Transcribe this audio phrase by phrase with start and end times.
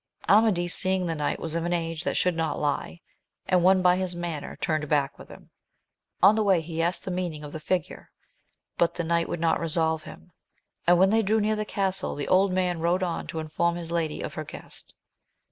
[0.27, 3.01] Amadis seeing the knight was of an age that should not lie,
[3.45, 5.51] and won by his manner, turned back with him.
[6.23, 8.09] On the way he asked the meaning of the figure,
[8.79, 10.31] but the knight would not resolve him;
[10.87, 13.91] and when they drew near the castle, the old man rode on to inform his
[13.91, 14.95] lady of her guest.